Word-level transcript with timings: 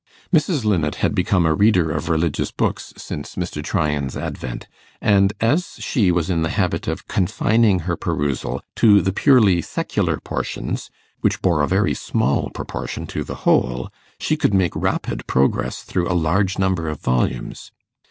Mrs. 0.33 0.65
Linnet 0.65 0.95
had 0.95 1.13
become 1.13 1.45
a 1.45 1.53
reader 1.53 1.91
of 1.91 2.09
religious 2.09 2.49
books 2.49 2.91
since 2.97 3.35
Mr. 3.35 3.63
Tryan's 3.63 4.17
advent, 4.17 4.67
and 4.99 5.31
as 5.39 5.75
she 5.77 6.09
was 6.11 6.27
in 6.27 6.41
the 6.41 6.49
habit 6.49 6.87
of 6.87 7.07
confining 7.07 7.81
her 7.81 7.95
perusal 7.95 8.63
to 8.77 8.99
the 8.99 9.13
purely 9.13 9.61
secular 9.61 10.19
portions, 10.19 10.89
which 11.19 11.43
bore 11.43 11.61
a 11.61 11.67
very 11.67 11.93
small 11.93 12.49
proportion 12.49 13.05
to 13.05 13.23
the 13.23 13.35
whole, 13.45 13.93
she 14.19 14.35
could 14.35 14.55
make 14.55 14.75
rapid 14.75 15.27
progress 15.27 15.83
through 15.83 16.11
a 16.11 16.17
large 16.17 16.57
number 16.57 16.89
of 16.89 16.99
volumes. 16.99 17.71